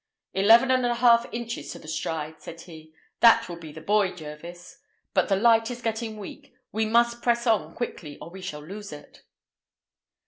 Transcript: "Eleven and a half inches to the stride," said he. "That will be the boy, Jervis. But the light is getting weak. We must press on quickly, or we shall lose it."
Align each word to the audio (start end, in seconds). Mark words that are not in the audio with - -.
"Eleven 0.33 0.71
and 0.71 0.83
a 0.83 0.95
half 0.95 1.27
inches 1.31 1.71
to 1.71 1.77
the 1.77 1.87
stride," 1.87 2.41
said 2.41 2.61
he. 2.61 2.91
"That 3.19 3.47
will 3.47 3.57
be 3.57 3.71
the 3.71 3.81
boy, 3.81 4.13
Jervis. 4.15 4.79
But 5.13 5.29
the 5.29 5.35
light 5.35 5.69
is 5.69 5.83
getting 5.83 6.17
weak. 6.17 6.55
We 6.71 6.87
must 6.87 7.21
press 7.21 7.45
on 7.45 7.75
quickly, 7.75 8.17
or 8.17 8.31
we 8.31 8.41
shall 8.41 8.65
lose 8.65 8.91
it." 8.91 9.21